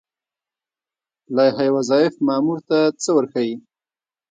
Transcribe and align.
لایحه 1.35 1.67
وظایف 1.77 2.13
مامور 2.27 2.59
ته 2.69 2.77
څه 3.01 3.09
ورښيي؟ 3.15 3.55